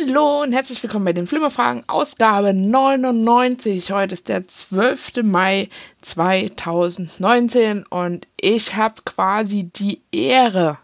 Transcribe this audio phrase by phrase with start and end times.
[0.00, 3.90] Hallo und herzlich willkommen bei den Flimmerfragen, Ausgabe 99.
[3.90, 5.22] Heute ist der 12.
[5.22, 5.70] Mai
[6.02, 10.78] 2019 und ich habe quasi die Ehre,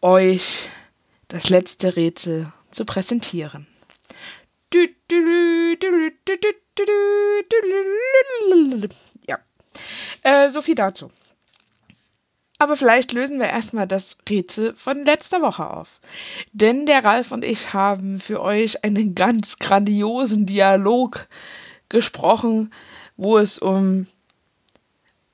[0.00, 0.70] euch
[1.28, 3.66] das letzte Rätsel zu präsentieren.
[9.28, 9.38] Ja,
[10.22, 11.10] äh, so viel dazu.
[12.60, 15.98] Aber vielleicht lösen wir erstmal das Rätsel von letzter Woche auf.
[16.52, 21.26] Denn der Ralf und ich haben für euch einen ganz grandiosen Dialog
[21.88, 22.70] gesprochen,
[23.16, 24.08] wo es um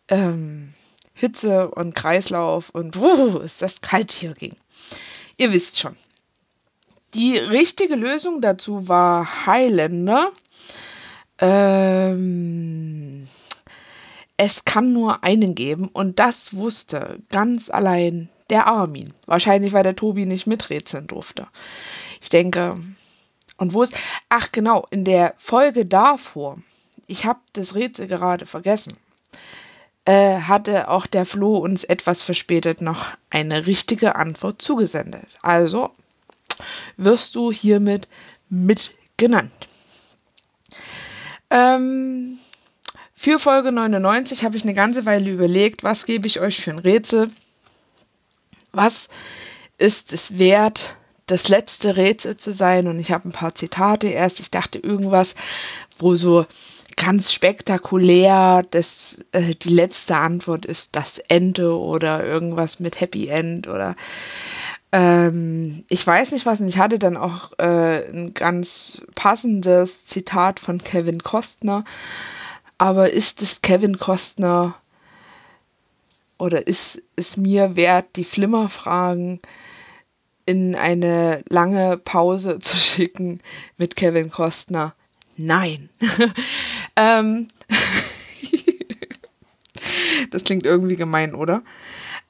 [0.06, 0.72] ähm,
[1.14, 4.54] Hitze und Kreislauf und uh, ist das kalt hier ging.
[5.36, 5.96] Ihr wisst schon.
[7.14, 10.30] Die richtige Lösung dazu war Highlander.
[11.38, 12.55] Ähm,
[14.36, 19.12] es kann nur einen geben und das wusste ganz allein der Armin.
[19.26, 21.46] Wahrscheinlich, weil der Tobi nicht miträtseln durfte.
[22.20, 22.78] Ich denke,
[23.56, 23.94] und wo ist.
[24.28, 26.58] Ach, genau, in der Folge davor,
[27.06, 28.96] ich habe das Rätsel gerade vergessen,
[30.04, 35.26] äh, hatte auch der Flo uns etwas verspätet noch eine richtige Antwort zugesendet.
[35.42, 35.90] Also
[36.96, 38.08] wirst du hiermit
[38.48, 39.52] mitgenannt.
[41.50, 42.38] Ähm,
[43.26, 46.78] für Folge 99 habe ich eine ganze Weile überlegt, was gebe ich euch für ein
[46.78, 47.28] Rätsel?
[48.70, 49.08] Was
[49.78, 50.94] ist es wert,
[51.26, 52.86] das letzte Rätsel zu sein?
[52.86, 54.38] Und ich habe ein paar Zitate erst.
[54.38, 55.34] Ich dachte irgendwas,
[55.98, 56.46] wo so
[56.94, 63.66] ganz spektakulär das, äh, die letzte Antwort ist das Ende oder irgendwas mit Happy End
[63.66, 63.96] oder
[64.92, 66.60] ähm, ich weiß nicht was.
[66.60, 71.84] Und ich hatte dann auch äh, ein ganz passendes Zitat von Kevin Costner
[72.78, 74.76] aber ist es Kevin Costner
[76.38, 79.40] oder ist es mir wert, die Flimmerfragen
[80.44, 83.40] in eine lange Pause zu schicken
[83.76, 84.94] mit Kevin Costner?
[85.36, 85.90] Nein.
[86.96, 87.48] ähm,
[90.30, 91.62] das klingt irgendwie gemein, oder?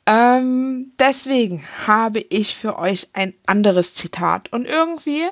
[0.07, 4.53] Ähm, deswegen habe ich für euch ein anderes Zitat.
[4.53, 5.25] Und irgendwie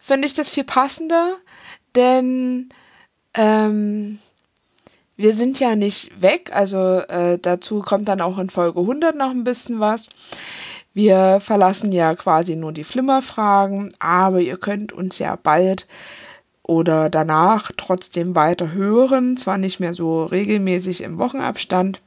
[0.00, 1.38] finde ich das viel passender,
[1.94, 2.68] denn
[3.34, 4.18] ähm,
[5.22, 9.30] wir sind ja nicht weg, also äh, dazu kommt dann auch in Folge 100 noch
[9.30, 10.08] ein bisschen was.
[10.94, 15.86] Wir verlassen ja quasi nur die Flimmerfragen, aber ihr könnt uns ja bald
[16.62, 22.00] oder danach trotzdem weiter hören, zwar nicht mehr so regelmäßig im Wochenabstand.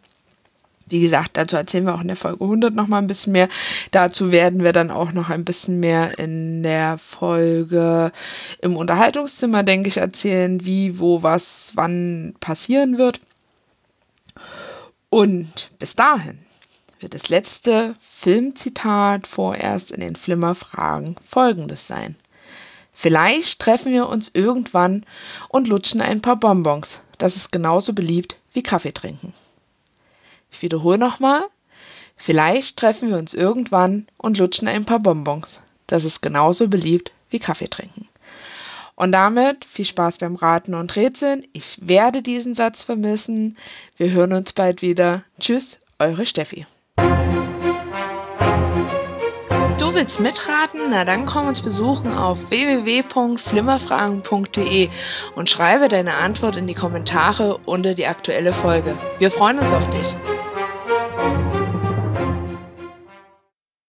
[0.88, 3.50] Wie gesagt, dazu erzählen wir auch in der Folge 100 noch mal ein bisschen mehr.
[3.90, 8.12] Dazu werden wir dann auch noch ein bisschen mehr in der Folge
[8.62, 13.20] im Unterhaltungszimmer, denke ich, erzählen, wie, wo, was, wann passieren wird.
[15.10, 16.40] Und bis dahin
[17.00, 22.16] wird das letzte Filmzitat vorerst in den Flimmerfragen folgendes sein.
[22.94, 25.04] Vielleicht treffen wir uns irgendwann
[25.50, 27.00] und lutschen ein paar Bonbons.
[27.18, 29.34] Das ist genauso beliebt wie Kaffee trinken.
[30.56, 31.44] Ich wiederhole nochmal.
[32.16, 35.60] Vielleicht treffen wir uns irgendwann und lutschen ein paar Bonbons.
[35.86, 38.08] Das ist genauso beliebt wie Kaffee trinken.
[38.96, 41.46] Und damit viel Spaß beim Raten und Rätseln.
[41.52, 43.58] Ich werde diesen Satz vermissen.
[43.98, 45.26] Wir hören uns bald wieder.
[45.42, 46.66] Tschüss, eure Steffi.
[49.78, 50.80] Du willst mitraten?
[50.90, 54.88] Na dann komm uns besuchen auf www.flimmerfragen.de
[55.36, 58.98] und schreibe deine Antwort in die Kommentare unter die aktuelle Folge.
[59.20, 60.16] Wir freuen uns auf dich.